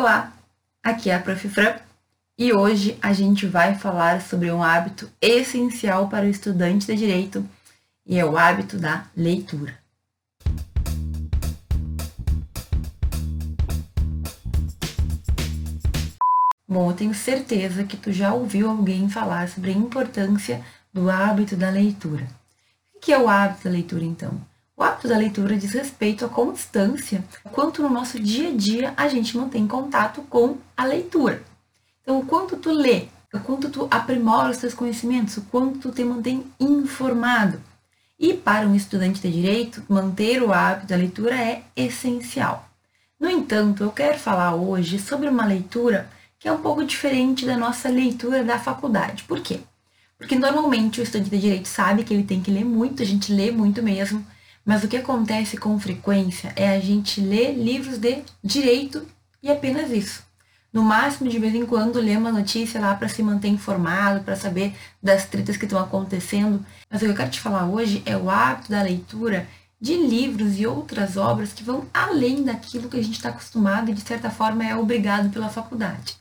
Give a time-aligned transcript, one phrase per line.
[0.00, 0.32] Olá,
[0.80, 1.48] aqui é a Prof.
[1.48, 1.74] Fran
[2.38, 7.44] e hoje a gente vai falar sobre um hábito essencial para o estudante de direito
[8.06, 9.76] e é o hábito da leitura.
[16.68, 21.56] Bom, eu tenho certeza que tu já ouviu alguém falar sobre a importância do hábito
[21.56, 22.28] da leitura.
[22.94, 24.40] O que é o hábito da leitura, então?
[24.78, 29.08] O hábito da leitura diz respeito à constância, quanto no nosso dia a dia a
[29.08, 31.42] gente mantém contato com a leitura.
[32.00, 35.90] Então, o quanto tu lê, o quanto tu aprimora os teus conhecimentos, o quanto tu
[35.90, 37.60] te mantém informado.
[38.16, 42.68] E para um estudante de direito, manter o hábito da leitura é essencial.
[43.18, 46.08] No entanto, eu quero falar hoje sobre uma leitura
[46.38, 49.24] que é um pouco diferente da nossa leitura da faculdade.
[49.24, 49.58] Por quê?
[50.16, 53.32] Porque normalmente o estudante de direito sabe que ele tem que ler muito, a gente
[53.32, 54.24] lê muito mesmo,
[54.68, 59.02] mas o que acontece com frequência é a gente ler livros de direito
[59.42, 60.22] e apenas isso.
[60.70, 64.36] No máximo, de vez em quando, ler uma notícia lá para se manter informado, para
[64.36, 66.62] saber das tretas que estão acontecendo.
[66.90, 69.48] Mas o que eu quero te falar hoje é o hábito da leitura
[69.80, 73.94] de livros e outras obras que vão além daquilo que a gente está acostumado e,
[73.94, 76.18] de certa forma, é obrigado pela faculdade.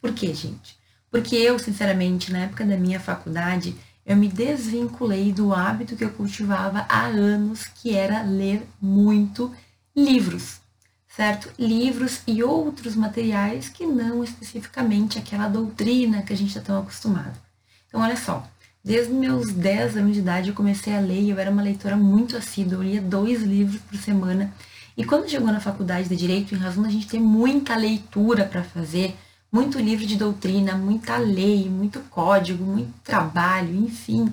[0.00, 0.74] Por quê, gente?
[1.10, 3.76] Porque eu, sinceramente, na época da minha faculdade,
[4.10, 9.54] eu me desvinculei do hábito que eu cultivava há anos, que era ler muito
[9.96, 10.60] livros,
[11.06, 11.48] certo?
[11.56, 17.38] Livros e outros materiais que não especificamente aquela doutrina que a gente está tão acostumado.
[17.86, 18.44] Então, olha só,
[18.82, 21.96] desde meus 10 anos de idade eu comecei a ler e eu era uma leitora
[21.96, 24.52] muito assídua, eu lia dois livros por semana.
[24.96, 28.64] E quando chegou na faculdade de Direito, em razão da gente ter muita leitura para
[28.64, 29.16] fazer,
[29.52, 34.30] muito livro de doutrina, muita lei, muito código, muito trabalho, enfim.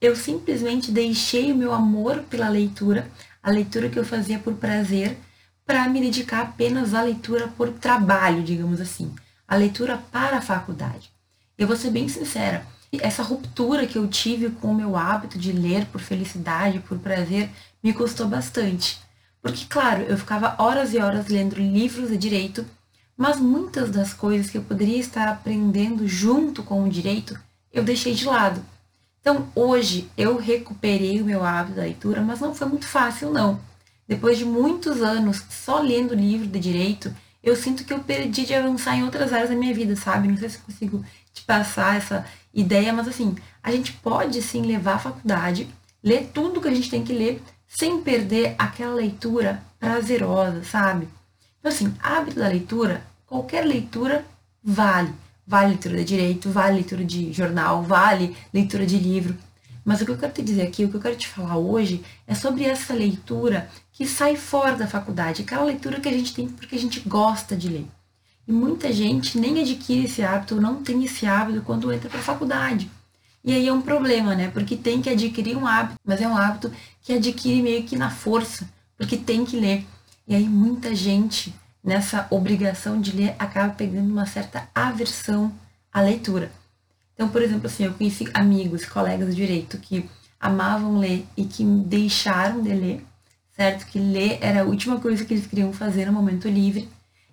[0.00, 3.10] Eu simplesmente deixei o meu amor pela leitura,
[3.42, 5.16] a leitura que eu fazia por prazer,
[5.64, 9.14] para me dedicar apenas à leitura por trabalho, digamos assim,
[9.46, 11.10] a leitura para a faculdade.
[11.56, 12.66] Eu vou ser bem sincera,
[13.00, 17.50] essa ruptura que eu tive com o meu hábito de ler por felicidade, por prazer,
[17.82, 18.98] me custou bastante.
[19.42, 22.64] Porque, claro, eu ficava horas e horas lendo livros de direito
[23.16, 27.38] mas muitas das coisas que eu poderia estar aprendendo junto com o direito,
[27.72, 28.62] eu deixei de lado.
[29.20, 33.58] Então, hoje eu recuperei o meu hábito da leitura, mas não foi muito fácil não.
[34.06, 37.12] Depois de muitos anos só lendo livro de direito,
[37.42, 40.28] eu sinto que eu perdi de avançar em outras áreas da minha vida, sabe?
[40.28, 44.94] Não sei se consigo te passar essa ideia, mas assim, a gente pode sim levar
[44.94, 45.68] à faculdade,
[46.02, 51.08] ler tudo que a gente tem que ler, sem perder aquela leitura prazerosa, sabe?
[51.66, 54.24] Então, assim, hábito da leitura, qualquer leitura
[54.62, 55.12] vale.
[55.44, 59.36] Vale leitura de direito, vale leitura de jornal, vale leitura de livro.
[59.84, 62.04] Mas o que eu quero te dizer aqui, o que eu quero te falar hoje,
[62.24, 66.48] é sobre essa leitura que sai fora da faculdade, aquela leitura que a gente tem
[66.48, 67.86] porque a gente gosta de ler.
[68.46, 72.22] E muita gente nem adquire esse hábito, não tem esse hábito quando entra para a
[72.22, 72.88] faculdade.
[73.42, 74.52] E aí é um problema, né?
[74.54, 76.70] Porque tem que adquirir um hábito, mas é um hábito
[77.02, 79.84] que adquire meio que na força, porque tem que ler.
[80.26, 85.52] E aí muita gente, nessa obrigação de ler, acaba pegando uma certa aversão
[85.92, 86.50] à leitura.
[87.14, 90.08] Então, por exemplo, assim, eu conheci amigos, colegas de direito que
[90.40, 93.06] amavam ler e que deixaram de ler,
[93.52, 93.86] certo?
[93.86, 96.88] Que ler era a última coisa que eles queriam fazer no momento livre.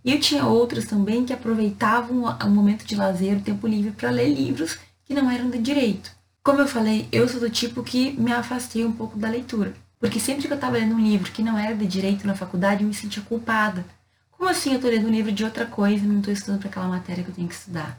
[0.05, 4.09] E eu tinha outros também que aproveitavam o momento de lazer, o tempo livre, para
[4.11, 6.11] ler livros que não eram de direito.
[6.43, 9.73] Como eu falei, eu sou do tipo que me afastei um pouco da leitura.
[10.03, 12.83] Porque sempre que eu estava lendo um livro que não era de direito na faculdade,
[12.83, 13.85] eu me sentia culpada.
[14.31, 16.67] Como assim eu estou lendo um livro de outra coisa e não estou estudando para
[16.67, 17.97] aquela matéria que eu tenho que estudar?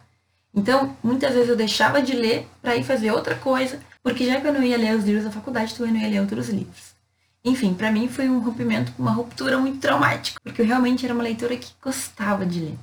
[0.54, 4.46] Então, muitas vezes eu deixava de ler para ir fazer outra coisa, porque já que
[4.46, 6.94] eu não ia ler os livros da faculdade, também não ia ler outros livros.
[7.42, 11.24] Enfim, para mim foi um rompimento, uma ruptura muito traumática, porque eu realmente era uma
[11.24, 12.78] leitora que gostava de ler.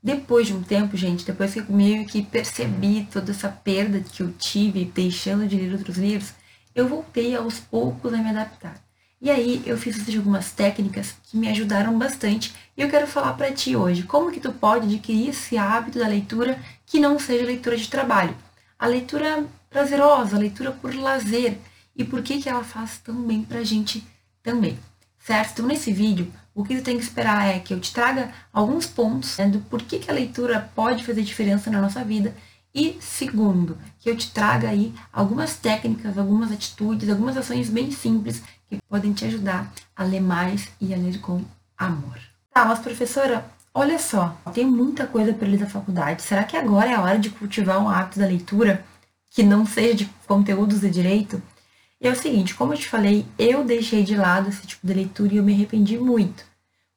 [0.00, 4.22] Depois de um tempo, gente, depois que eu meio que percebi toda essa perda que
[4.22, 6.34] eu tive deixando de ler outros livros,
[6.74, 8.80] eu voltei aos poucos a me adaptar.
[9.20, 13.52] E aí eu fiz algumas técnicas que me ajudaram bastante e eu quero falar para
[13.52, 17.76] ti hoje como que tu pode adquirir esse hábito da leitura que não seja leitura
[17.76, 18.34] de trabalho.
[18.78, 21.58] A leitura prazerosa, a leitura por lazer
[21.94, 24.02] e por que que ela faz tão bem pra gente
[24.42, 24.78] também,
[25.18, 25.52] certo?
[25.52, 28.86] Então nesse vídeo o que tu tem que esperar é que eu te traga alguns
[28.86, 32.34] pontos né, do porquê que a leitura pode fazer diferença na nossa vida
[32.74, 38.42] e segundo, que eu te traga aí algumas técnicas, algumas atitudes, algumas ações bem simples
[38.68, 41.42] que podem te ajudar a ler mais e a ler com
[41.76, 42.18] amor.
[42.52, 43.44] Tá, mas professora,
[43.74, 46.22] olha só, tem muita coisa para ler da faculdade.
[46.22, 48.84] Será que agora é a hora de cultivar um hábito da leitura
[49.30, 51.42] que não seja de conteúdos de direito?
[52.00, 54.94] E é o seguinte, como eu te falei, eu deixei de lado esse tipo de
[54.94, 56.44] leitura e eu me arrependi muito,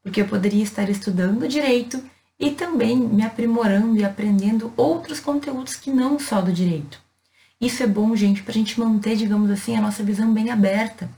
[0.01, 2.01] porque eu poderia estar estudando direito
[2.39, 7.01] e também me aprimorando e aprendendo outros conteúdos que não só do direito.
[7.59, 11.09] Isso é bom, gente, para a gente manter, digamos assim, a nossa visão bem aberta.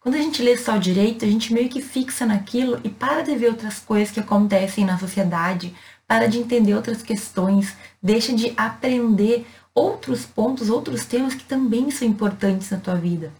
[0.00, 3.22] Quando a gente lê só o direito, a gente meio que fixa naquilo e para
[3.22, 5.74] de ver outras coisas que acontecem na sociedade,
[6.06, 12.06] para de entender outras questões, deixa de aprender outros pontos, outros temas que também são
[12.06, 13.32] importantes na tua vida.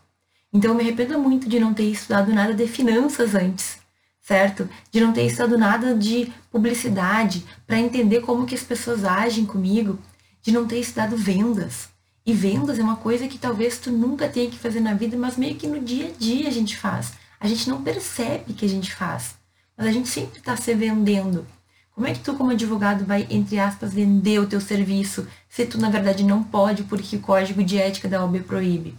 [0.52, 3.85] Então eu me arrependo muito de não ter estudado nada de finanças antes
[4.26, 4.68] certo?
[4.90, 10.00] De não ter estudado nada de publicidade para entender como que as pessoas agem comigo,
[10.42, 11.88] de não ter estudado vendas.
[12.24, 15.36] E vendas é uma coisa que talvez tu nunca tenha que fazer na vida, mas
[15.36, 17.12] meio que no dia a dia a gente faz.
[17.38, 19.36] A gente não percebe que a gente faz,
[19.76, 21.46] mas a gente sempre está se vendendo.
[21.94, 25.78] Como é que tu, como advogado, vai, entre aspas, vender o teu serviço se tu,
[25.78, 28.98] na verdade, não pode porque o código de ética da OAB proíbe?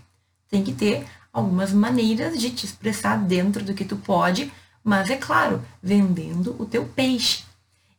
[0.50, 4.50] Tem que ter algumas maneiras de te expressar dentro do que tu pode,
[4.88, 7.44] mas é claro, vendendo o teu peixe.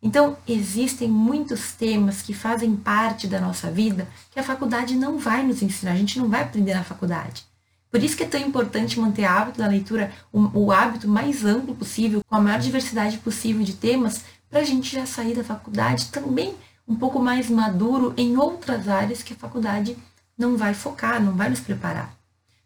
[0.02, 5.42] Então, existem muitos temas que fazem parte da nossa vida que a faculdade não vai
[5.42, 7.44] nos ensinar, a gente não vai aprender na faculdade.
[7.90, 11.44] Por isso que é tão importante manter o hábito da leitura, o, o hábito mais
[11.44, 15.44] amplo possível, com a maior diversidade possível de temas, para a gente já sair da
[15.44, 16.54] faculdade também
[16.88, 19.94] um pouco mais maduro em outras áreas que a faculdade
[20.38, 22.16] não vai focar, não vai nos preparar.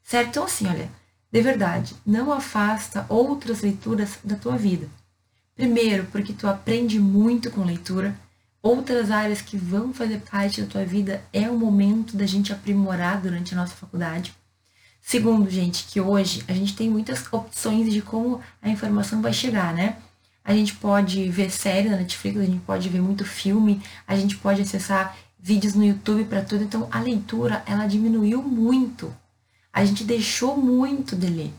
[0.01, 0.29] Certo?
[0.29, 0.89] Então, assim, olha,
[1.33, 4.87] de verdade, não afasta outras leituras da tua vida.
[5.57, 8.15] Primeiro, porque tu aprende muito com leitura.
[8.63, 13.19] Outras áreas que vão fazer parte da tua vida é o momento da gente aprimorar
[13.19, 14.35] durante a nossa faculdade.
[15.01, 19.73] Segundo, gente, que hoje a gente tem muitas opções de como a informação vai chegar,
[19.73, 19.97] né?
[20.45, 24.37] A gente pode ver série na Netflix, a gente pode ver muito filme, a gente
[24.37, 26.63] pode acessar vídeos no YouTube para tudo.
[26.63, 29.13] Então, a leitura, ela diminuiu muito
[29.73, 31.53] a gente deixou muito de ler.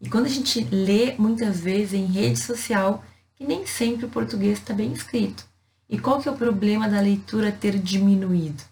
[0.00, 3.04] E quando a gente lê, muitas vezes em rede social,
[3.36, 5.46] que nem sempre o português está bem escrito.
[5.88, 8.62] E qual que é o problema da leitura ter diminuído?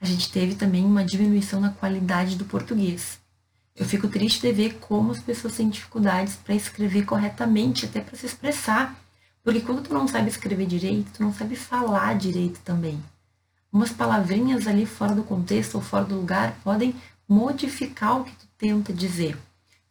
[0.00, 3.18] A gente teve também uma diminuição na qualidade do português.
[3.76, 8.16] Eu fico triste de ver como as pessoas têm dificuldades para escrever corretamente, até para
[8.16, 8.98] se expressar.
[9.42, 13.02] Porque quando tu não sabe escrever direito, tu não sabe falar direito também.
[13.72, 16.94] Umas palavrinhas ali fora do contexto ou fora do lugar podem
[17.28, 19.36] modificar o que tu tenta dizer,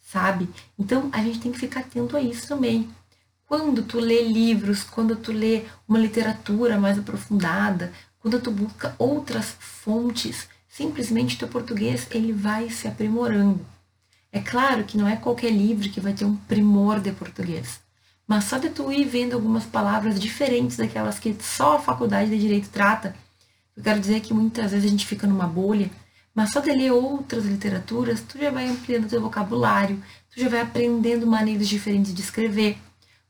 [0.01, 0.49] sabe?
[0.77, 2.89] Então a gente tem que ficar atento a isso também.
[3.45, 9.55] Quando tu lê livros, quando tu lê uma literatura mais aprofundada, quando tu busca outras
[9.59, 13.63] fontes, simplesmente teu português ele vai se aprimorando.
[14.31, 17.79] É claro que não é qualquer livro que vai ter um primor de português,
[18.27, 22.39] mas só de tu ir vendo algumas palavras diferentes daquelas que só a faculdade de
[22.39, 23.15] direito trata,
[23.75, 25.91] eu quero dizer que muitas vezes a gente fica numa bolha
[26.33, 30.01] mas só de ler outras literaturas, tu já vai ampliando teu vocabulário,
[30.33, 32.77] tu já vai aprendendo maneiras diferentes de escrever.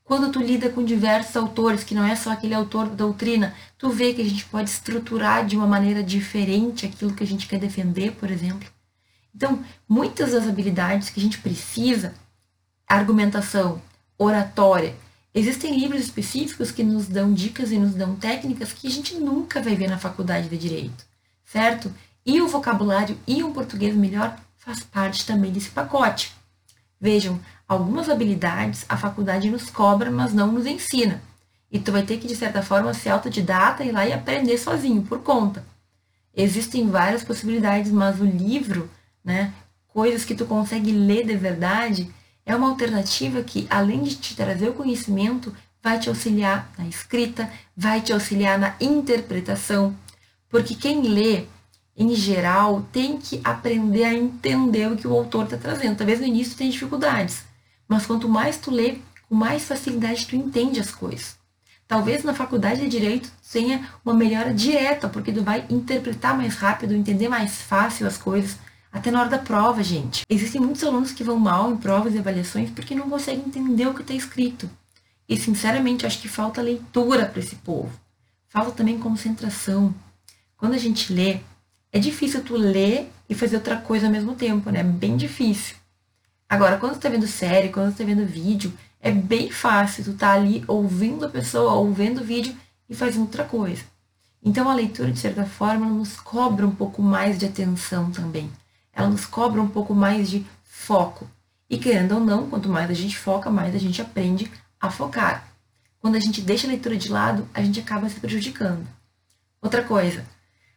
[0.02, 3.90] Quando tu lida com diversos autores, que não é só aquele autor da doutrina, tu
[3.90, 7.58] vê que a gente pode estruturar de uma maneira diferente aquilo que a gente quer
[7.58, 8.68] defender, por exemplo.
[9.34, 12.14] Então, muitas das habilidades que a gente precisa,
[12.86, 13.82] argumentação,
[14.16, 14.94] oratória,
[15.34, 19.60] existem livros específicos que nos dão dicas e nos dão técnicas que a gente nunca
[19.60, 21.04] vai ver na faculdade de direito,
[21.44, 21.92] certo?
[22.26, 26.32] E o vocabulário e um português melhor faz parte também desse pacote.
[27.00, 27.38] Vejam,
[27.68, 31.22] algumas habilidades a faculdade nos cobra, mas não nos ensina.
[31.70, 34.56] E tu vai ter que, de certa forma, ser autodidata e ir lá e aprender
[34.56, 35.64] sozinho, por conta.
[36.34, 38.90] Existem várias possibilidades, mas o livro,
[39.22, 39.52] né,
[39.88, 42.10] coisas que tu consegue ler de verdade,
[42.46, 47.50] é uma alternativa que, além de te trazer o conhecimento, vai te auxiliar na escrita,
[47.76, 49.94] vai te auxiliar na interpretação.
[50.48, 51.44] Porque quem lê
[51.96, 55.96] em geral, tem que aprender a entender o que o autor está trazendo.
[55.96, 57.44] Talvez no início tenha dificuldades,
[57.86, 58.98] mas quanto mais tu lê,
[59.28, 61.36] com mais facilidade tu entende as coisas.
[61.86, 66.94] Talvez na faculdade de Direito tenha uma melhora direta, porque tu vai interpretar mais rápido,
[66.94, 68.56] entender mais fácil as coisas,
[68.90, 70.22] até na hora da prova, gente.
[70.28, 73.94] Existem muitos alunos que vão mal em provas e avaliações porque não conseguem entender o
[73.94, 74.68] que está escrito.
[75.28, 77.90] E, sinceramente, acho que falta leitura para esse povo.
[78.48, 79.94] Falta também concentração.
[80.56, 81.40] Quando a gente lê,
[81.94, 84.80] é difícil tu ler e fazer outra coisa ao mesmo tempo, né?
[84.80, 85.76] É bem difícil.
[86.48, 90.14] Agora, quando tu tá vendo série, quando tu tá vendo vídeo, é bem fácil tu
[90.14, 92.52] tá ali ouvindo a pessoa, ouvindo o vídeo
[92.88, 93.84] e fazendo outra coisa.
[94.42, 98.50] Então a leitura, de certa forma, nos cobra um pouco mais de atenção também.
[98.92, 101.30] Ela nos cobra um pouco mais de foco.
[101.70, 105.46] E querendo ou não, quanto mais a gente foca, mais a gente aprende a focar.
[106.00, 108.84] Quando a gente deixa a leitura de lado, a gente acaba se prejudicando.
[109.62, 110.26] Outra coisa,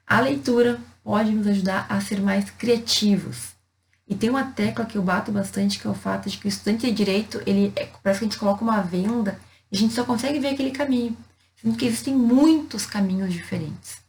[0.05, 3.55] a leitura pode nos ajudar a ser mais criativos.
[4.05, 6.49] E tem uma tecla que eu bato bastante, que é o fato de que o
[6.49, 9.39] estudante de direito, ele é, parece que a gente coloca uma venda
[9.71, 11.15] e a gente só consegue ver aquele caminho.
[11.61, 13.99] sendo que existem muitos caminhos diferentes.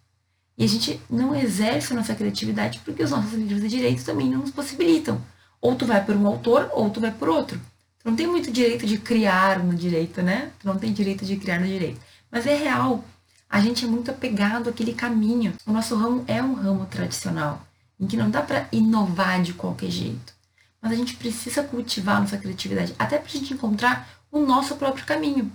[0.57, 4.29] E a gente não exerce a nossa criatividade porque os nossos livros de direito também
[4.29, 5.23] não nos possibilitam.
[5.61, 7.61] Ou tu vai por um autor, ou tu vai por outro.
[8.01, 10.51] Tu não tem muito direito de criar no direito, né?
[10.59, 12.01] Tu não tem direito de criar no direito.
[12.29, 13.05] Mas é real.
[13.51, 15.55] A gente é muito apegado àquele caminho.
[15.67, 17.67] O nosso ramo é um ramo tradicional,
[17.99, 20.35] em que não dá para inovar de qualquer jeito.
[20.81, 25.07] Mas a gente precisa cultivar nossa criatividade, até para a gente encontrar o nosso próprio
[25.07, 25.51] caminho.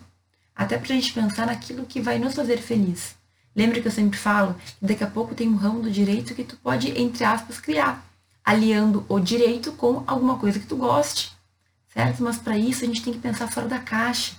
[0.56, 3.16] Até para a gente pensar naquilo que vai nos fazer feliz.
[3.56, 6.44] Lembra que eu sempre falo que daqui a pouco tem um ramo do direito que
[6.44, 8.04] tu pode, entre aspas, criar,
[8.44, 11.32] aliando o direito com alguma coisa que tu goste,
[11.94, 12.24] certo?
[12.24, 14.34] Mas para isso a gente tem que pensar fora da caixa.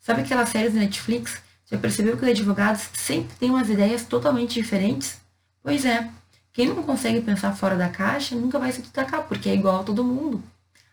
[0.00, 1.42] Sabe aquelas séries da Netflix?
[1.70, 5.18] Já percebeu que os advogados sempre têm umas ideias totalmente diferentes?
[5.62, 6.10] Pois é,
[6.52, 9.84] quem não consegue pensar fora da caixa nunca vai se destacar, porque é igual a
[9.84, 10.42] todo mundo.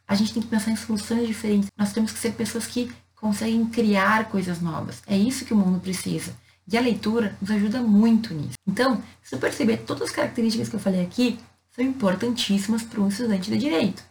[0.07, 1.69] A gente tem que pensar em soluções diferentes.
[1.77, 5.01] Nós temos que ser pessoas que conseguem criar coisas novas.
[5.05, 6.33] É isso que o mundo precisa.
[6.71, 8.55] E a leitura nos ajuda muito nisso.
[8.67, 11.39] Então, se tu perceber todas as características que eu falei aqui,
[11.75, 14.03] são importantíssimas para um estudante de direito.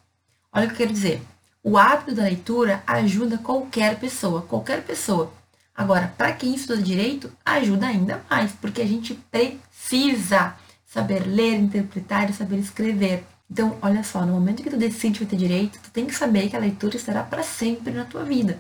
[0.53, 1.23] Olha o que eu quero dizer.
[1.63, 5.33] O hábito da leitura ajuda qualquer pessoa, qualquer pessoa.
[5.81, 12.29] Agora, para quem estuda direito, ajuda ainda mais, porque a gente precisa saber ler, interpretar
[12.29, 13.25] e saber escrever.
[13.51, 16.55] Então, olha só, no momento que tu decide ter direito, tu tem que saber que
[16.55, 18.59] a leitura estará para sempre na tua vida.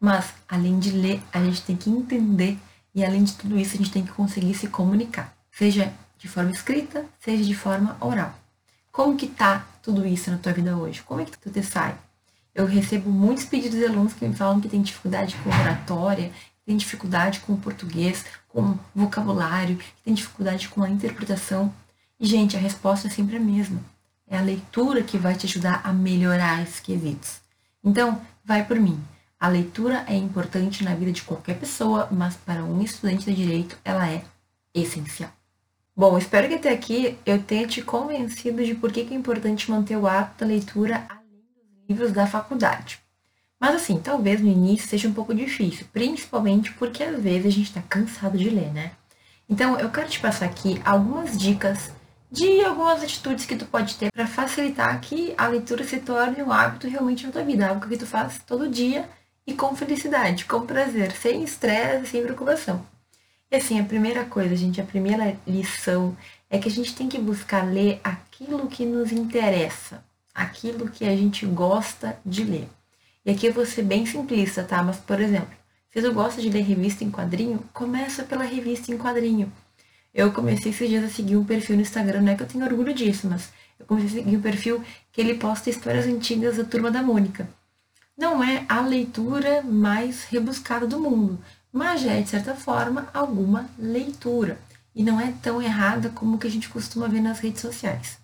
[0.00, 2.56] Mas, além de ler, a gente tem que entender
[2.94, 6.50] e além de tudo isso, a gente tem que conseguir se comunicar, seja de forma
[6.50, 8.34] escrita, seja de forma oral.
[8.90, 11.02] Como que tá tudo isso na tua vida hoje?
[11.02, 11.94] Como é que tu te sai?
[12.58, 16.66] Eu recebo muitos pedidos de alunos que me falam que tem dificuldade com oratória, que
[16.66, 21.72] tem dificuldade com o português, com vocabulário, que tem dificuldade com a interpretação.
[22.18, 23.80] E, gente, a resposta é sempre a mesma.
[24.26, 27.36] É a leitura que vai te ajudar a melhorar esses quesitos.
[27.84, 29.00] Então, vai por mim.
[29.38, 33.78] A leitura é importante na vida de qualquer pessoa, mas para um estudante de direito
[33.84, 34.24] ela é
[34.74, 35.30] essencial.
[35.96, 39.96] Bom, espero que até aqui eu tenha te convencido de por que é importante manter
[39.96, 41.17] o hábito da leitura
[41.88, 43.00] livros da faculdade.
[43.58, 47.68] Mas assim, talvez no início seja um pouco difícil, principalmente porque às vezes a gente
[47.68, 48.92] está cansado de ler, né?
[49.48, 51.90] Então eu quero te passar aqui algumas dicas
[52.30, 56.52] de algumas atitudes que tu pode ter para facilitar que a leitura se torne um
[56.52, 59.08] hábito realmente na tua vida, algo que tu faz todo dia
[59.46, 62.84] e com felicidade, com prazer, sem estresse, sem preocupação.
[63.50, 66.14] E assim, a primeira coisa, gente, a primeira lição
[66.50, 70.04] é que a gente tem que buscar ler aquilo que nos interessa,
[70.42, 72.68] aquilo que a gente gosta de ler.
[73.24, 74.82] E aqui eu vou ser bem simplista, tá?
[74.82, 75.50] Mas, por exemplo,
[75.90, 79.52] se tu gosta de ler revista em quadrinho, começa pela revista em quadrinho.
[80.14, 82.64] Eu comecei esses dias a seguir um perfil no Instagram, não é que eu tenho
[82.64, 86.64] orgulho disso, mas eu comecei a seguir um perfil que ele posta histórias antigas da
[86.64, 87.48] Turma da Mônica
[88.18, 91.38] não é a leitura mais rebuscada do mundo,
[91.72, 94.58] mas já é, de certa forma, alguma leitura.
[94.92, 98.18] E não é tão errada como o que a gente costuma ver nas redes sociais.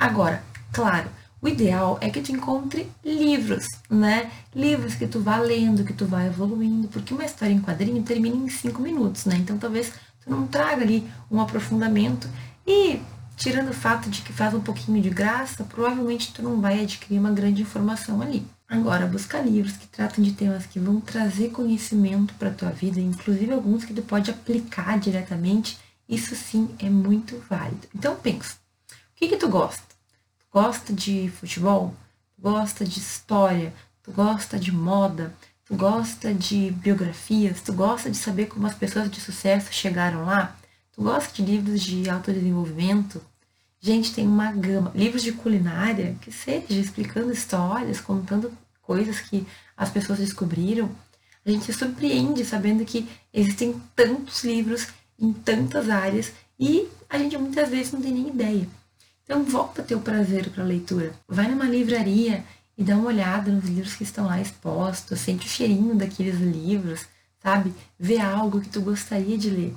[0.00, 0.42] Agora,
[0.72, 1.10] claro,
[1.44, 4.30] o ideal é que tu encontre livros, né?
[4.54, 8.34] Livros que tu vá lendo, que tu vá evoluindo, porque uma história em quadrinho termina
[8.34, 9.36] em cinco minutos, né?
[9.36, 12.26] Então talvez tu não traga ali um aprofundamento
[12.66, 12.98] e
[13.36, 17.18] tirando o fato de que faz um pouquinho de graça, provavelmente tu não vai adquirir
[17.18, 18.46] uma grande informação ali.
[18.66, 23.52] Agora, busca livros que tratam de temas que vão trazer conhecimento para tua vida, inclusive
[23.52, 25.76] alguns que tu pode aplicar diretamente,
[26.08, 27.86] isso sim é muito válido.
[27.94, 29.93] Então pensa, o que que tu gosta?
[30.54, 31.92] Gosta de futebol?
[32.36, 33.74] Tu gosta de história?
[34.04, 35.34] Tu gosta de moda?
[35.64, 37.60] Tu gosta de biografias?
[37.60, 40.56] Tu gosta de saber como as pessoas de sucesso chegaram lá?
[40.92, 43.20] Tu gosta de livros de autodesenvolvimento?
[43.80, 44.92] Gente, tem uma gama.
[44.94, 49.44] Livros de culinária, que seja, explicando histórias, contando coisas que
[49.76, 50.88] as pessoas descobriram.
[51.44, 54.86] A gente se surpreende sabendo que existem tantos livros
[55.18, 58.68] em tantas áreas e a gente muitas vezes não tem nem ideia.
[59.24, 61.14] Então, volta o prazer para a leitura.
[61.26, 62.44] Vai numa livraria
[62.76, 67.06] e dá uma olhada nos livros que estão lá expostos, sente o cheirinho daqueles livros,
[67.42, 67.72] sabe?
[67.98, 69.74] Vê algo que tu gostaria de ler.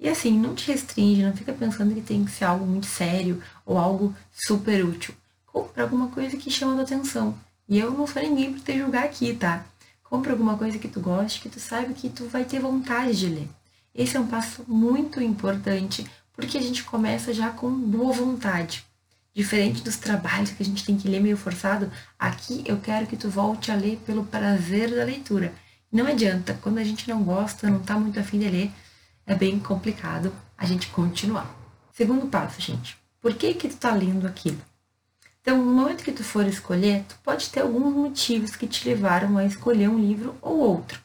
[0.00, 3.42] E assim, não te restringe, não fica pensando que tem que ser algo muito sério
[3.66, 5.14] ou algo super útil.
[5.44, 7.36] Compra alguma coisa que chama a atenção.
[7.68, 9.64] E eu não sou ninguém para te julgar aqui, tá?
[10.02, 13.28] Compra alguma coisa que tu goste, que tu saiba que tu vai ter vontade de
[13.28, 13.48] ler.
[13.94, 18.87] Esse é um passo muito importante, porque a gente começa já com boa vontade.
[19.34, 23.16] Diferente dos trabalhos que a gente tem que ler meio forçado, aqui eu quero que
[23.16, 25.52] tu volte a ler pelo prazer da leitura.
[25.92, 28.70] Não adianta, quando a gente não gosta, não tá muito afim de ler,
[29.26, 31.54] é bem complicado a gente continuar.
[31.92, 32.96] Segundo passo, gente.
[33.20, 34.60] Por que que tu tá lendo aquilo?
[35.40, 39.38] Então, no momento que tu for escolher, tu pode ter alguns motivos que te levaram
[39.38, 41.00] a escolher um livro ou outro.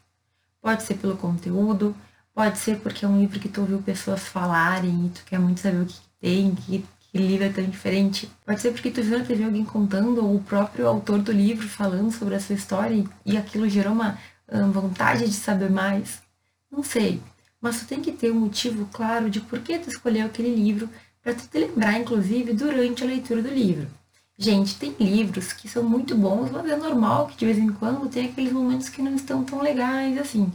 [0.61, 1.95] Pode ser pelo conteúdo,
[2.33, 5.59] Pode ser porque é um livro que tu ouviu pessoas falarem e tu quer muito
[5.59, 8.27] saber o que tem, que, que livro é tão diferente.
[8.43, 11.69] Pode ser porque tu viu na TV alguém contando ou o próprio autor do livro
[11.69, 14.17] falando sobre a sua história e aquilo gerou uma
[14.51, 16.23] um, vontade de saber mais.
[16.71, 17.21] Não sei,
[17.61, 20.89] mas tu tem que ter um motivo claro de por que tu escolheu aquele livro
[21.21, 23.87] para tu te lembrar, inclusive, durante a leitura do livro.
[24.35, 28.09] Gente, tem livros que são muito bons, mas é normal que de vez em quando
[28.09, 30.51] tem aqueles momentos que não estão tão legais assim.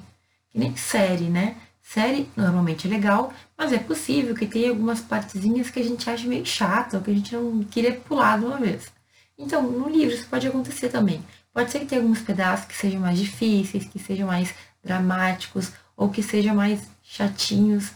[0.51, 1.57] Que nem série, né?
[1.91, 6.29] Série normalmente é legal, mas é possível que tenha algumas partezinhas que a gente acha
[6.29, 8.93] meio chata ou que a gente não queria pular de uma vez.
[9.39, 11.25] Então, no livro isso pode acontecer também.
[11.51, 14.53] Pode ser que tenha alguns pedaços que sejam mais difíceis, que sejam mais
[14.85, 17.91] dramáticos ou que sejam mais chatinhos.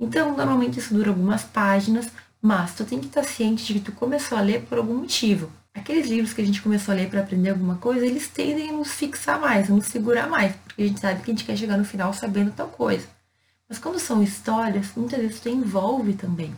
[0.00, 2.08] Então, normalmente isso dura algumas páginas,
[2.40, 5.52] mas tu tem que estar ciente de que tu começou a ler por algum motivo.
[5.74, 8.72] Aqueles livros que a gente começou a ler para aprender alguma coisa, eles tendem a
[8.72, 11.58] nos fixar mais, a nos segurar mais, porque a gente sabe que a gente quer
[11.58, 13.06] chegar no final sabendo tal coisa.
[13.68, 16.54] Mas quando são histórias, muitas vezes tu envolve também.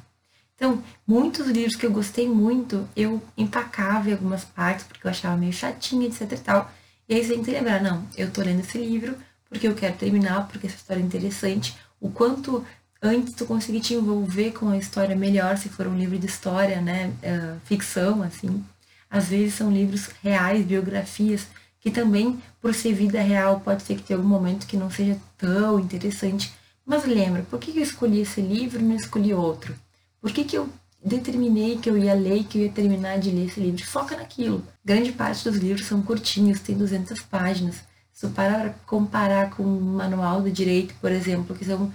[0.54, 5.36] Então, muitos livros que eu gostei muito, eu empacava em algumas partes, porque eu achava
[5.36, 6.70] meio chatinha, etc e tal.
[7.08, 9.16] E aí você tem que lembrar, não, eu tô lendo esse livro
[9.48, 11.76] porque eu quero terminar, porque essa história é interessante.
[12.00, 12.64] O quanto
[13.00, 16.80] antes tu conseguir te envolver com a história melhor, se for um livro de história,
[16.80, 18.64] né, uh, ficção, assim.
[19.08, 21.46] Às vezes são livros reais, biografias,
[21.80, 25.16] que também, por ser vida real, pode ser que tenha algum momento que não seja
[25.38, 26.52] tão interessante.
[26.86, 29.74] Mas lembra, por que eu escolhi esse livro e não escolhi outro?
[30.20, 30.68] Por que, que eu
[31.04, 33.84] determinei que eu ia ler que eu ia terminar de ler esse livro?
[33.84, 34.62] Foca naquilo.
[34.84, 37.82] Grande parte dos livros são curtinhos, tem 200 páginas.
[38.12, 41.92] Se para comparar com um manual de direito, por exemplo, que são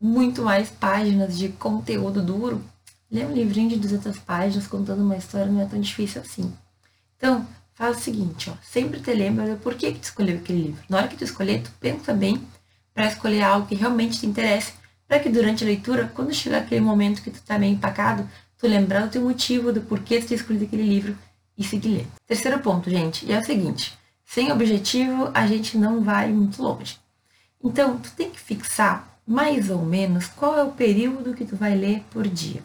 [0.00, 2.60] muito mais páginas de conteúdo duro,
[3.08, 6.52] ler um livrinho de 200 páginas contando uma história não é tão difícil assim.
[7.16, 10.82] Então, faz o seguinte, ó, sempre te lembra do porquê que tu escolheu aquele livro.
[10.88, 12.42] Na hora que tu escolher, tu pensa bem
[12.94, 14.72] para escolher algo que realmente te interesse,
[15.06, 18.66] para que durante a leitura, quando chegar aquele momento que tu tá meio empacado, tu
[18.66, 21.18] lembrar do teu motivo, do porquê tu ter escolhido aquele livro
[21.58, 22.06] e seguir ler.
[22.26, 26.96] Terceiro ponto, gente, e é o seguinte, sem objetivo a gente não vai muito longe.
[27.62, 31.74] Então, tu tem que fixar mais ou menos qual é o período que tu vai
[31.74, 32.62] ler por dia.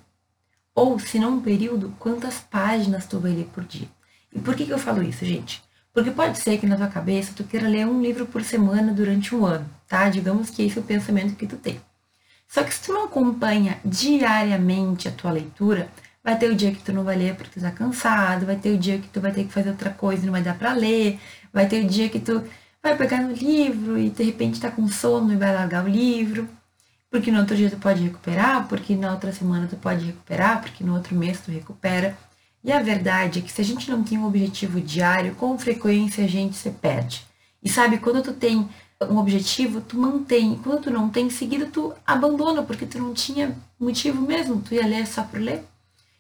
[0.76, 3.88] Ou, se não um período, quantas páginas tu vai ler por dia.
[4.34, 5.62] E por que, que eu falo isso, gente?
[5.94, 9.34] Porque pode ser que na tua cabeça tu queira ler um livro por semana durante
[9.34, 10.08] um ano, tá?
[10.08, 11.82] Digamos que esse é o pensamento que tu tem.
[12.48, 15.90] Só que se tu não acompanha diariamente a tua leitura,
[16.24, 18.72] vai ter o dia que tu não vai ler porque tu tá cansado, vai ter
[18.72, 20.74] o dia que tu vai ter que fazer outra coisa e não vai dar para
[20.74, 21.20] ler,
[21.52, 22.44] vai ter o dia que tu
[22.82, 26.48] vai pegar no livro e de repente está com sono e vai largar o livro,
[27.10, 30.84] porque no outro dia tu pode recuperar, porque na outra semana tu pode recuperar, porque
[30.84, 32.18] no outro mês tu recupera.
[32.64, 36.24] E a verdade é que se a gente não tem um objetivo diário, com frequência
[36.24, 37.26] a gente se perde.
[37.64, 38.68] E sabe, quando tu tem
[39.08, 40.56] um objetivo, tu mantém.
[40.58, 44.86] Quando tu não tem, seguida tu abandona, porque tu não tinha motivo mesmo, tu ia
[44.86, 45.64] ler só por ler.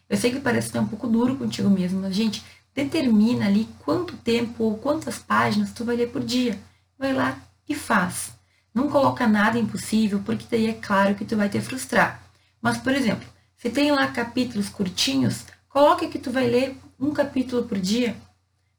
[0.09, 4.15] Eu sei que parece que um pouco duro contigo mesmo, mas gente, determina ali quanto
[4.17, 6.57] tempo ou quantas páginas tu vai ler por dia.
[6.97, 7.37] Vai lá
[7.67, 8.31] e faz.
[8.73, 12.23] Não coloca nada impossível, porque daí é claro que tu vai te frustrar.
[12.61, 17.63] Mas, por exemplo, se tem lá capítulos curtinhos, coloca que tu vai ler um capítulo
[17.63, 18.15] por dia.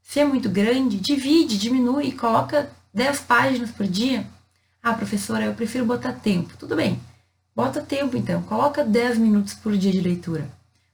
[0.03, 4.27] Se é muito grande, divide, diminui e coloca 10 páginas por dia.
[4.83, 6.57] Ah, professora, eu prefiro botar tempo.
[6.59, 7.01] Tudo bem.
[7.55, 10.49] Bota tempo então, coloca 10 minutos por dia de leitura.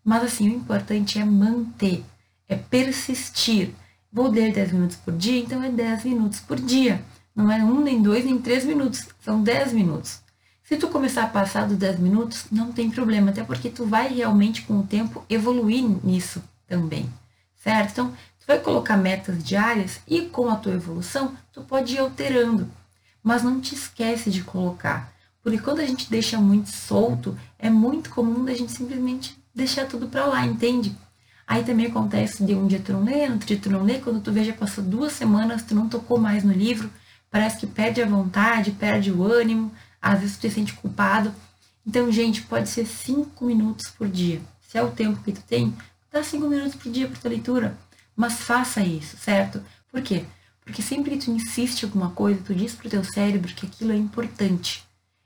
[0.05, 2.05] Mas assim, o importante é manter
[2.49, 3.71] é persistir.
[4.13, 7.03] Vou ler 10 minutos por dia, então é 10 minutos por dia.
[7.35, 10.21] Não é um, nem dois, nem três minutos, são 10 minutos.
[10.63, 14.09] Se tu começar a passar dos 10 minutos, não tem problema, até porque tu vai
[14.09, 17.09] realmente com o tempo evoluir nisso também,
[17.63, 17.91] certo?
[17.93, 18.13] Então,
[18.47, 22.71] tu vai colocar metas diárias e com a tua evolução, tu pode ir alterando.
[23.21, 28.09] Mas não te esquece de colocar, porque quando a gente deixa muito solto, é muito
[28.11, 30.97] comum da gente simplesmente deixar tudo para lá, entende?
[31.45, 34.21] Aí também acontece de um dia tu não lê, outro dia tu não lê, quando
[34.21, 36.89] tu vê já passou duas semanas, tu não tocou mais no livro,
[37.29, 41.35] parece que perde a vontade, perde o ânimo, às vezes tu te sente culpado.
[41.85, 44.41] Então, gente, pode ser cinco minutos por dia.
[44.69, 45.75] Se é o tempo que tu tem,
[46.13, 47.86] dá cinco minutos por dia para tua leitura.
[48.17, 49.63] Mas faça isso, certo?
[49.93, 50.25] Por quê?
[50.65, 53.93] Porque sempre que tu insiste em alguma coisa, tu diz pro teu cérebro que aquilo
[53.93, 54.85] é importante.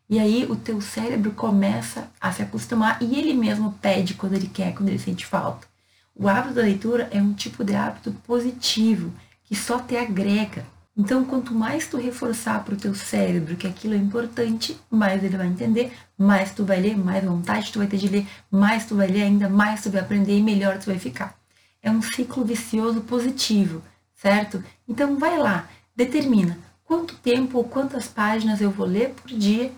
[0.09, 4.49] E aí o teu cérebro começa a se acostumar e ele mesmo pede quando ele
[4.49, 5.69] quer, quando ele sente falta.
[6.15, 9.13] O hábito da leitura é um tipo de hábito positivo
[9.45, 10.67] que só te agrega.
[10.97, 15.37] Então, quanto mais tu reforçar para o teu cérebro que aquilo é importante, mais ele
[15.37, 18.97] vai entender, mais tu vai ler, mais vontade tu vai ter de ler, mais tu
[18.97, 21.40] vai ler ainda, mais tu vai aprender e melhor tu vai ficar.
[21.83, 23.83] É um ciclo vicioso positivo,
[24.15, 24.63] certo?
[24.89, 29.73] Então, vai lá, determina quanto tempo ou quantas páginas eu vou ler por dia,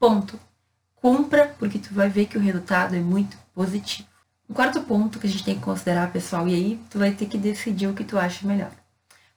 [0.00, 0.40] Ponto.
[0.94, 4.08] Cumpra, porque tu vai ver que o resultado é muito positivo.
[4.48, 7.26] O quarto ponto que a gente tem que considerar, pessoal, e aí tu vai ter
[7.26, 8.70] que decidir o que tu acha melhor.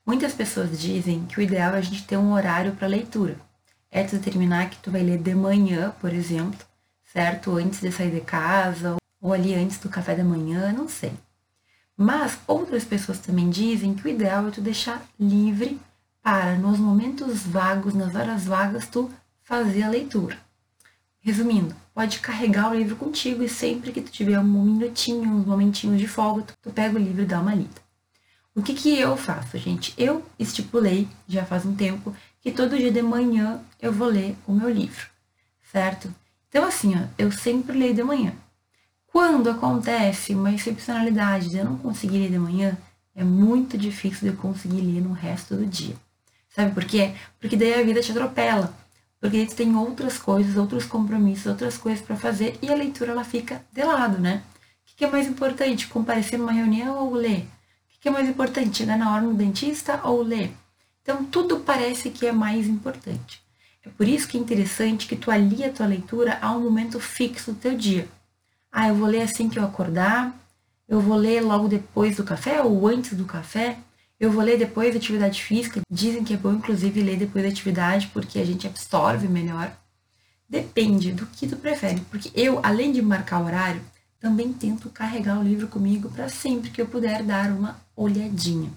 [0.06, 3.36] Muitas pessoas dizem que o ideal é a gente ter um horário para leitura.
[3.91, 6.65] É tu determinar que tu vai ler de manhã, por exemplo,
[7.12, 7.58] certo?
[7.58, 11.12] Antes de sair de casa, ou ali antes do café da manhã, não sei.
[11.95, 15.79] Mas outras pessoas também dizem que o ideal é tu deixar livre
[16.21, 19.12] para, nos momentos vagos, nas horas vagas, tu
[19.43, 20.38] fazer a leitura.
[21.19, 25.99] Resumindo, pode carregar o livro contigo e sempre que tu tiver um minutinho, uns momentinhos
[25.99, 27.82] de folga, tu, pega o livro e dá uma lida.
[28.56, 29.93] O que, que eu faço, gente?
[29.97, 34.51] Eu estipulei, já faz um tempo, que todo dia de manhã eu vou ler o
[34.51, 35.08] meu livro,
[35.71, 36.13] certo?
[36.49, 38.34] Então, assim, ó, eu sempre leio de manhã.
[39.13, 42.76] Quando acontece uma excepcionalidade de eu não conseguir ler de manhã,
[43.15, 45.95] é muito difícil de eu conseguir ler no resto do dia.
[46.49, 47.13] Sabe por quê?
[47.39, 48.73] Porque daí a vida te atropela.
[49.21, 53.12] Porque daí tu tem outras coisas, outros compromissos, outras coisas para fazer e a leitura
[53.12, 54.41] ela fica de lado, né?
[54.91, 55.86] O que é mais importante?
[55.86, 57.47] Comparecer numa reunião ou ler?
[58.02, 60.52] que é mais importante, chegar na hora no dentista ou ler?
[61.04, 63.41] Então, tudo parece que é mais importante.
[63.86, 66.99] É por isso que é interessante que tu alie a tua leitura a um momento
[66.99, 68.10] fixo do teu dia.
[68.75, 70.36] Ah, eu vou ler assim que eu acordar,
[70.89, 73.77] eu vou ler logo depois do café ou antes do café,
[74.19, 75.81] eu vou ler depois da atividade física.
[75.88, 79.71] Dizem que é bom, inclusive, ler depois da atividade, porque a gente absorve melhor.
[80.49, 83.81] Depende do que tu prefere, porque eu, além de marcar horário,
[84.19, 88.71] também tento carregar o livro comigo para sempre que eu puder dar uma olhadinha.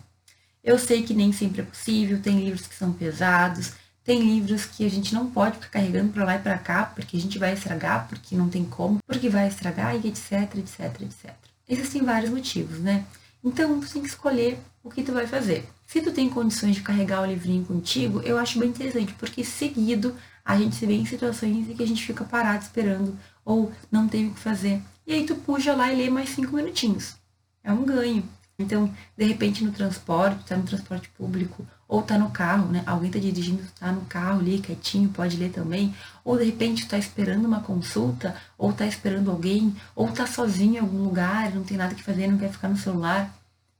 [0.62, 3.72] Eu sei que nem sempre é possível, tem livros que são pesados,
[4.06, 7.16] tem livros que a gente não pode ficar carregando para lá e para cá, porque
[7.16, 11.34] a gente vai estragar, porque não tem como, porque vai estragar e etc, etc, etc.
[11.68, 13.04] Existem vários motivos, né?
[13.42, 15.68] Então, tu tem que escolher o que tu vai fazer.
[15.84, 20.14] Se tu tem condições de carregar o livrinho contigo, eu acho bem interessante, porque seguido
[20.44, 24.06] a gente se vê em situações em que a gente fica parado esperando ou não
[24.06, 24.80] tem o que fazer.
[25.04, 27.16] E aí tu puxa lá e lê mais cinco minutinhos.
[27.64, 28.22] É um ganho.
[28.58, 32.82] Então, de repente no transporte, tá no transporte público, ou tá no carro, né?
[32.86, 35.94] Alguém tá dirigindo, tá no carro ali, quietinho, pode ler também.
[36.24, 40.78] Ou de repente tá esperando uma consulta, ou tá esperando alguém, ou tá sozinho em
[40.78, 43.30] algum lugar, não tem nada que fazer, não quer ficar no celular.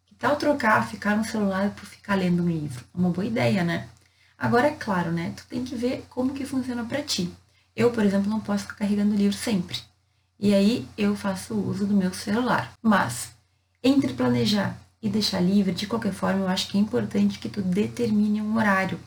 [0.05, 2.85] Que tal trocar, ficar no celular por ficar lendo um livro?
[2.95, 3.89] É uma boa ideia, né?
[4.39, 5.33] Agora, é claro, né?
[5.35, 7.33] Tu tem que ver como que funciona para ti.
[7.75, 9.79] Eu, por exemplo, não posso ficar carregando o livro sempre.
[10.39, 12.73] E aí eu faço uso do meu celular.
[12.83, 13.36] Mas
[13.87, 17.63] entre planejar e deixar livre, de qualquer forma, eu acho que é importante que tu
[17.63, 18.99] determine um horário,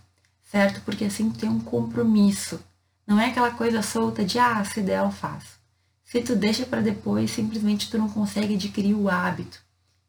[0.49, 0.81] certo?
[0.81, 2.59] Porque assim tu tem um compromisso.
[3.05, 5.59] Não é aquela coisa solta de ah, se der eu faço.
[6.05, 9.59] Se tu deixa para depois, simplesmente tu não consegue adquirir o hábito.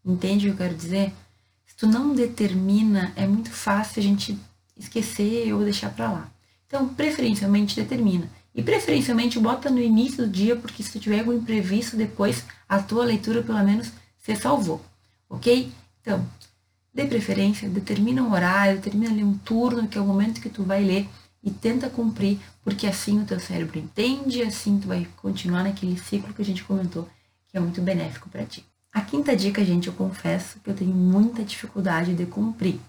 [0.05, 1.13] Entende o que eu quero dizer?
[1.67, 4.39] Se tu não determina, é muito fácil a gente
[4.77, 6.31] esquecer ou deixar para lá.
[6.67, 8.31] Então, preferencialmente determina.
[8.55, 13.05] E preferencialmente bota no início do dia, porque se tiver algum imprevisto depois, a tua
[13.05, 13.91] leitura pelo menos
[14.37, 14.81] se salvou,
[15.29, 15.73] ok?
[16.01, 16.27] Então,
[16.93, 20.63] de preferência, determina um horário, determina ali um turno, que é o momento que tu
[20.63, 21.09] vai ler
[21.43, 26.35] e tenta cumprir, porque assim o teu cérebro entende, assim tu vai continuar naquele ciclo
[26.35, 27.09] que a gente comentou,
[27.49, 28.65] que é muito benéfico para ti.
[28.93, 32.81] A quinta dica, gente, eu confesso que eu tenho muita dificuldade de cumprir,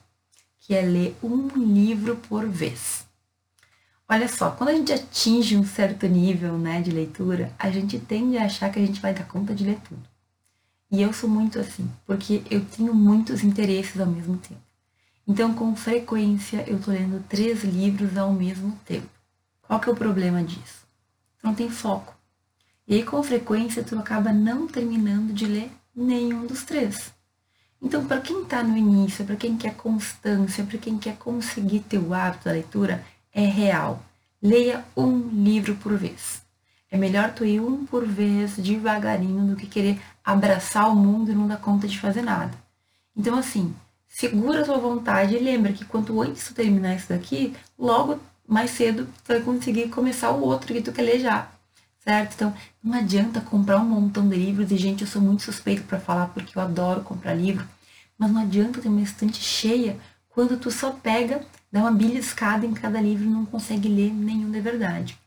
[0.59, 3.05] que é ler um livro por vez.
[4.09, 8.37] Olha só, quando a gente atinge um certo nível né, de leitura, a gente tende
[8.37, 10.10] a achar que a gente vai dar conta de ler tudo.
[10.91, 14.61] E eu sou muito assim, porque eu tenho muitos interesses ao mesmo tempo.
[15.25, 19.07] Então, com frequência, eu tô lendo três livros ao mesmo tempo.
[19.61, 20.85] Qual que é o problema disso?
[21.41, 22.13] Não tem foco.
[22.85, 27.13] E aí, com frequência, tu acaba não terminando de ler nenhum dos três.
[27.81, 31.99] Então, para quem está no início, para quem quer constância, para quem quer conseguir ter
[31.99, 33.01] o hábito da leitura,
[33.33, 34.03] é real.
[34.41, 36.41] Leia um livro por vez.
[36.91, 41.33] É melhor tu ir um por vez, devagarinho, do que querer abraçar o mundo e
[41.33, 42.51] não dar conta de fazer nada.
[43.15, 43.73] Então, assim,
[44.09, 48.71] segura a tua vontade e lembra que quanto antes tu terminar isso daqui, logo mais
[48.71, 51.47] cedo tu vai conseguir começar o outro que tu quer ler já.
[51.99, 52.33] Certo?
[52.33, 55.99] Então, não adianta comprar um montão de livros, e gente, eu sou muito suspeito para
[55.99, 57.65] falar porque eu adoro comprar livro,
[58.17, 59.97] mas não adianta ter uma estante cheia
[60.29, 64.51] quando tu só pega dá uma beliscada em cada livro e não consegue ler nenhum
[64.51, 65.17] de verdade.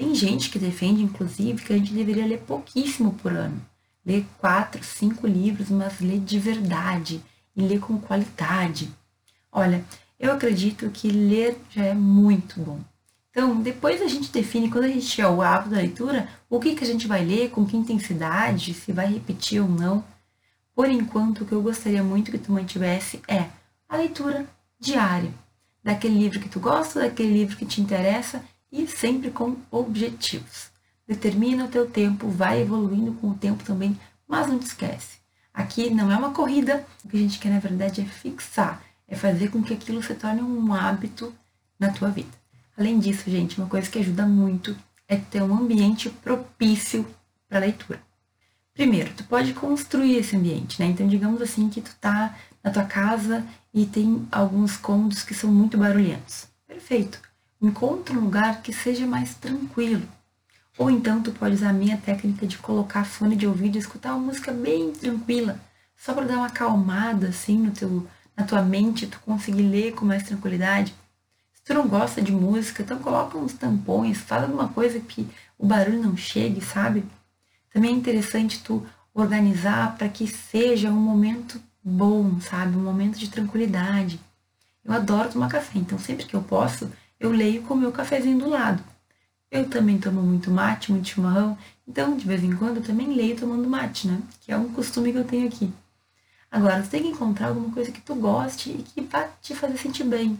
[0.00, 3.60] Tem gente que defende, inclusive, que a gente deveria ler pouquíssimo por ano.
[4.04, 7.22] Ler quatro, cinco livros, mas ler de verdade
[7.54, 8.90] e ler com qualidade.
[9.52, 9.84] Olha,
[10.18, 12.80] eu acredito que ler já é muito bom.
[13.30, 16.74] Então, depois a gente define, quando a gente tiver o hábito da leitura, o que,
[16.74, 20.02] que a gente vai ler, com que intensidade, se vai repetir ou não.
[20.74, 23.50] Por enquanto, o que eu gostaria muito que tu mantivesse é
[23.86, 24.46] a leitura
[24.80, 25.30] diária
[25.84, 30.70] daquele livro que tu gosta, daquele livro que te interessa e sempre com objetivos.
[31.06, 35.18] Determina o teu tempo, vai evoluindo com o tempo também, mas não te esquece.
[35.52, 39.16] Aqui não é uma corrida, o que a gente quer na verdade é fixar, é
[39.16, 41.34] fazer com que aquilo se torne um hábito
[41.78, 42.30] na tua vida.
[42.76, 44.76] Além disso, gente, uma coisa que ajuda muito
[45.08, 47.04] é ter um ambiente propício
[47.48, 48.00] para leitura.
[48.72, 50.86] Primeiro, tu pode construir esse ambiente, né?
[50.86, 55.52] Então, digamos assim que tu tá na tua casa e tem alguns cômodos que são
[55.52, 56.46] muito barulhentos.
[56.66, 57.20] Perfeito.
[57.62, 60.08] Encontra um lugar que seja mais tranquilo.
[60.78, 64.14] Ou então tu pode usar a minha técnica de colocar fone de ouvido e escutar
[64.14, 65.60] uma música bem tranquila,
[65.94, 70.06] só para dar uma acalmada assim no teu, na tua mente, tu conseguir ler com
[70.06, 70.94] mais tranquilidade.
[71.52, 75.66] Se tu não gosta de música, então coloca uns tampões, faz alguma coisa que o
[75.66, 77.04] barulho não chegue, sabe?
[77.70, 82.74] Também é interessante tu organizar para que seja um momento bom, sabe?
[82.74, 84.18] Um momento de tranquilidade.
[84.82, 86.90] Eu adoro tomar café, então sempre que eu posso,
[87.20, 88.82] eu leio com o meu cafezinho do lado.
[89.50, 93.36] Eu também tomo muito mate, muito chimarrão, então de vez em quando eu também leio
[93.36, 94.20] tomando mate, né?
[94.40, 95.70] Que é um costume que eu tenho aqui.
[96.50, 99.76] Agora, você tem que encontrar alguma coisa que tu goste e que vá te fazer
[99.76, 100.38] sentir bem.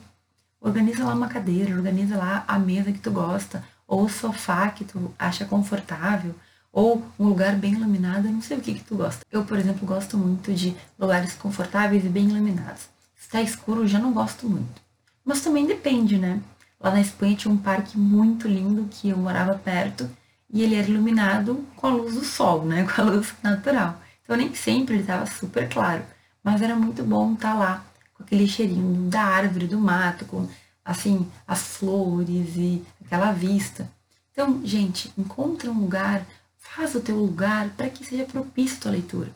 [0.61, 4.85] Organiza lá uma cadeira, organiza lá a mesa que tu gosta, ou o sofá que
[4.85, 6.35] tu acha confortável,
[6.73, 9.25] ou um lugar bem iluminado, eu não sei o que que tu gosta.
[9.31, 12.83] Eu, por exemplo, gosto muito de lugares confortáveis e bem iluminados.
[13.16, 14.81] Se está escuro, eu já não gosto muito.
[15.25, 16.40] Mas também depende, né?
[16.81, 20.09] Lá na Espanha tinha um parque muito lindo que eu morava perto
[20.53, 22.85] e ele era iluminado com a luz do sol, né?
[22.90, 24.01] Com a luz natural.
[24.23, 26.03] Então nem sempre ele estava super claro,
[26.43, 30.49] mas era muito bom estar tá lá com aquele cheirinho da árvore, do mato, com
[30.85, 33.90] assim as flores e aquela vista.
[34.33, 36.25] Então, gente, encontra um lugar
[36.61, 39.35] Faz o teu lugar para que seja propício a tua leitura.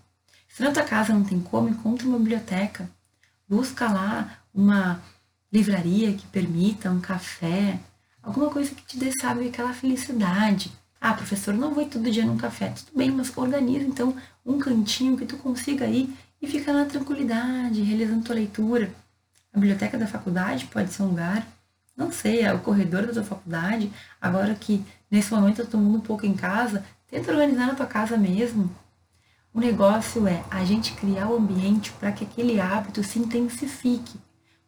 [0.48, 2.88] Se na tua casa não tem como, encontra uma biblioteca.
[3.48, 5.02] Busca lá uma
[5.54, 7.78] livraria que permita um café,
[8.22, 10.72] alguma coisa que te dê, sabe, aquela felicidade.
[11.00, 12.70] Ah, professor, não vou todo dia num café.
[12.70, 16.12] Tudo bem, mas organiza então um cantinho que tu consiga ir
[16.42, 18.92] e ficar na tranquilidade, realizando tua leitura.
[19.52, 21.46] A biblioteca da faculdade pode ser um lugar,
[21.96, 23.92] não sei, é o corredor da tua faculdade.
[24.20, 28.16] Agora que nesse momento eu estou um pouco em casa, Tenta organizar na tua casa
[28.16, 28.68] mesmo.
[29.52, 34.18] O negócio é a gente criar o ambiente para que aquele hábito se intensifique,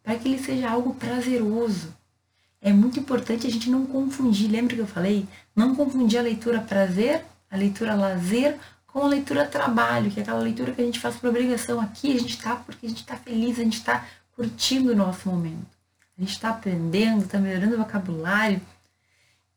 [0.07, 1.93] para que ele seja algo prazeroso.
[2.61, 5.27] É muito importante a gente não confundir, lembra que eu falei?
[5.53, 10.39] Não confundir a leitura prazer, a leitura lazer, com a leitura trabalho, que é aquela
[10.39, 11.81] leitura que a gente faz por obrigação.
[11.81, 15.27] Aqui a gente está porque a gente está feliz, a gente está curtindo o nosso
[15.27, 15.67] momento.
[16.17, 18.61] A gente está aprendendo, está melhorando o vocabulário,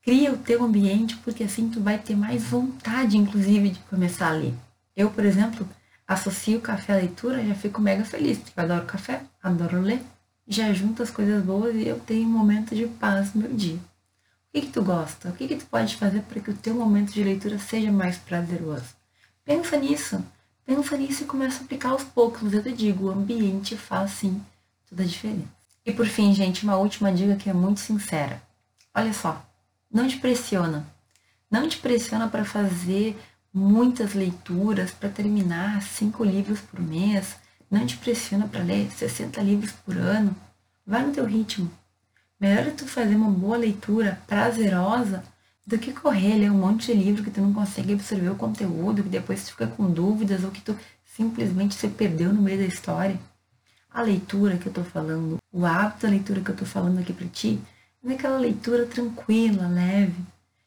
[0.03, 4.33] Cria o teu ambiente, porque assim tu vai ter mais vontade, inclusive, de começar a
[4.33, 4.55] ler.
[4.97, 5.69] Eu, por exemplo,
[6.09, 10.03] associo o café à leitura, já fico mega feliz, porque eu adoro café, adoro ler,
[10.51, 13.77] já junto as coisas boas e eu tenho um momento de paz no meu dia.
[13.77, 13.81] O
[14.53, 15.29] que, que tu gosta?
[15.29, 18.19] O que, que tu pode fazer para que o teu momento de leitura seja mais
[18.19, 18.97] prazeroso?
[19.45, 20.21] Pensa nisso,
[20.67, 24.43] pensa nisso e começa a aplicar aos poucos, eu te digo, o ambiente faz sim
[24.89, 25.49] toda a diferença.
[25.87, 28.43] E por fim, gente, uma última dica que é muito sincera.
[28.93, 29.41] Olha só,
[29.89, 30.85] não te pressiona.
[31.49, 33.17] Não te pressiona para fazer
[33.55, 37.37] muitas leituras, para terminar cinco livros por mês.
[37.71, 40.35] Não te pressiona para ler 60 livros por ano.
[40.85, 41.71] Vai no teu ritmo.
[42.41, 45.23] Melhor é tu fazer uma boa leitura prazerosa
[45.65, 49.05] do que correr, ler um monte de livro que tu não consegue absorver o conteúdo,
[49.05, 52.65] que depois tu fica com dúvidas ou que tu simplesmente se perdeu no meio da
[52.65, 53.21] história.
[53.89, 57.13] A leitura que eu tô falando, o hábito da leitura que eu tô falando aqui
[57.13, 57.61] para ti,
[58.03, 60.21] mas aquela leitura tranquila, leve.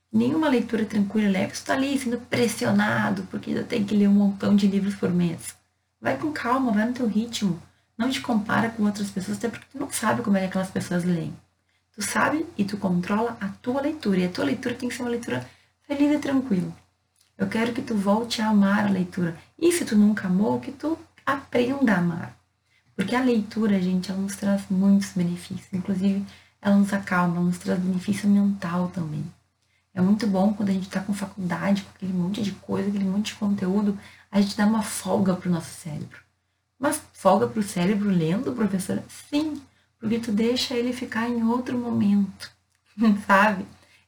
[0.09, 1.55] Nenhuma leitura tranquila e leve.
[1.55, 5.09] Você está ali sendo pressionado porque ainda tem que ler um montão de livros por
[5.09, 5.62] mês.
[6.03, 7.63] Vai com calma, vai no teu ritmo.
[7.97, 10.69] Não te compara com outras pessoas, até porque tu não sabe como é que aquelas
[10.69, 11.33] pessoas leem.
[11.95, 14.19] Tu sabe e tu controla a tua leitura.
[14.19, 15.47] E a tua leitura tem que ser uma leitura
[15.87, 16.75] feliz e tranquila.
[17.37, 19.37] Eu quero que tu volte a amar a leitura.
[19.57, 22.37] E se tu nunca amou, que tu aprenda a amar.
[22.97, 25.71] Porque a leitura, gente, ela nos traz muitos benefícios.
[25.71, 26.25] Inclusive,
[26.61, 29.23] ela nos acalma, nos traz benefício mental também.
[29.93, 33.03] É muito bom quando a gente está com faculdade, com aquele monte de coisa, aquele
[33.03, 33.97] monte de conteúdo,
[34.31, 36.19] a gente dá uma folga para o nosso cérebro.
[36.79, 39.03] Mas folga para o cérebro lendo, professora?
[39.29, 39.61] Sim,
[39.99, 42.51] porque tu deixa ele ficar em outro momento,
[43.27, 43.65] sabe?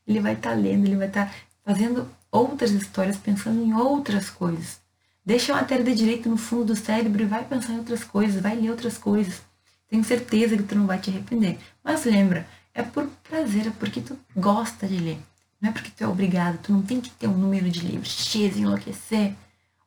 [0.07, 4.29] Ele vai estar tá lendo, ele vai estar tá fazendo outras histórias, pensando em outras
[4.29, 4.79] coisas.
[5.23, 8.41] Deixa a matéria de direito no fundo do cérebro e vai pensar em outras coisas,
[8.41, 9.41] vai ler outras coisas.
[9.87, 11.59] Tenho certeza que tu não vai te arrepender.
[11.83, 15.19] Mas lembra, é por prazer, é porque tu gosta de ler.
[15.61, 18.25] Não é porque tu é obrigado, tu não tem que ter um número de livros
[18.25, 19.33] X enlouquecer.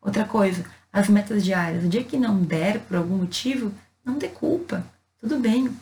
[0.00, 1.84] Outra coisa, as metas diárias.
[1.84, 3.72] O dia que não der por algum motivo,
[4.04, 4.84] não dê culpa.
[5.20, 5.74] Tudo bem.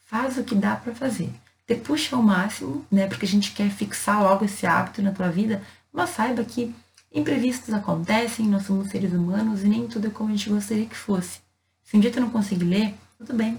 [0.00, 1.30] Faz o que dá para fazer.
[1.66, 3.06] te puxa ao máximo, né?
[3.06, 6.74] Porque a gente quer fixar logo esse hábito na tua vida, mas saiba que
[7.12, 10.96] imprevistos acontecem, nós somos seres humanos e nem tudo é como a gente gostaria que
[10.96, 11.40] fosse.
[11.84, 13.58] Se um dia tu não conseguir ler, tudo bem.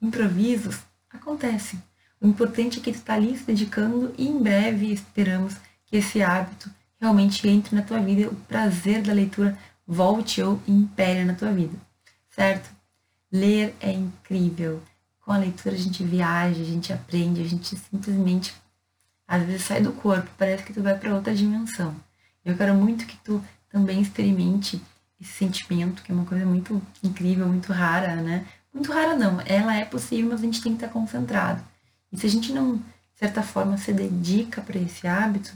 [0.00, 0.78] Improvisos
[1.10, 1.80] acontecem.
[2.24, 6.22] O importante é que tu está ali se dedicando e em breve esperamos que esse
[6.22, 11.52] hábito realmente entre na tua vida o prazer da leitura volte ou impere na tua
[11.52, 11.76] vida,
[12.30, 12.70] certo?
[13.30, 14.82] Ler é incrível
[15.20, 18.54] com a leitura a gente viaja, a gente aprende, a gente simplesmente
[19.28, 21.94] às vezes sai do corpo, parece que tu vai para outra dimensão.
[22.42, 24.80] Eu quero muito que tu também experimente
[25.20, 28.46] esse sentimento, que é uma coisa muito incrível, muito rara, né?
[28.72, 31.73] Muito rara não, ela é possível, mas a gente tem que estar concentrado.
[32.14, 35.52] E se a gente não, de certa forma, se dedica para esse hábito,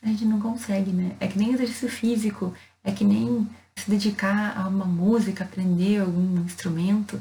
[0.00, 1.16] a gente não consegue, né?
[1.18, 6.38] É que nem exercício físico, é que nem se dedicar a uma música, aprender algum
[6.44, 7.20] instrumento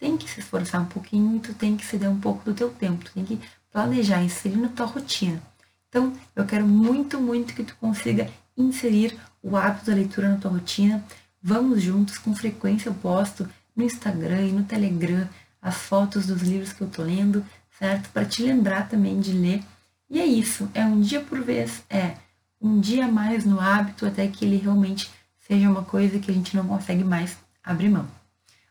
[0.00, 2.70] tem que se esforçar um pouquinho e tu tem que ceder um pouco do teu
[2.70, 3.38] tempo, tu tem que
[3.70, 5.40] planejar, inserir na tua rotina.
[5.88, 10.50] Então, eu quero muito, muito que tu consiga inserir o hábito da leitura na tua
[10.50, 11.04] rotina.
[11.42, 15.28] Vamos juntos, com frequência eu posto no Instagram e no Telegram
[15.60, 17.44] as fotos dos livros que eu tô lendo,
[17.80, 18.10] certo?
[18.10, 19.64] Para te lembrar também de ler.
[20.08, 22.14] E é isso, é um dia por vez, é
[22.60, 25.10] um dia mais no hábito até que ele realmente
[25.48, 28.06] seja uma coisa que a gente não consegue mais abrir mão.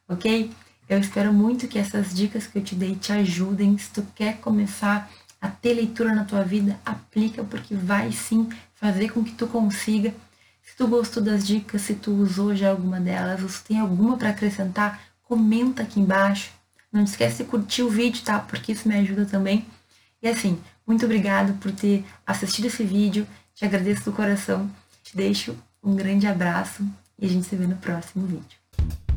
[0.08, 0.52] Ok?
[0.88, 3.78] Eu espero muito que essas dicas que eu te dei te ajudem.
[3.78, 5.10] Se tu quer começar
[5.42, 10.14] a ter leitura na tua vida, aplica porque vai sim fazer com que tu consiga.
[10.62, 14.18] Se tu gostou das dicas, se tu usou já alguma delas, ou se tem alguma
[14.18, 16.52] para acrescentar, comenta aqui embaixo.
[16.92, 18.40] Não esquece de curtir o vídeo, tá?
[18.40, 19.66] Porque isso me ajuda também.
[20.22, 23.28] E assim, muito obrigado por ter assistido esse vídeo.
[23.54, 24.70] Te agradeço do coração.
[25.04, 26.84] Te deixo um grande abraço
[27.18, 29.09] e a gente se vê no próximo vídeo.